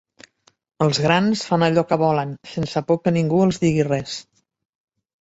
Els 0.85 0.99
grans 1.03 1.43
fan 1.51 1.67
allò 1.69 1.85
que 1.93 1.99
volen, 2.05 2.33
sense 2.57 2.85
por 2.91 3.01
que 3.05 3.17
ningú 3.21 3.45
els 3.49 3.65
digui 3.69 3.89
res. 3.93 4.21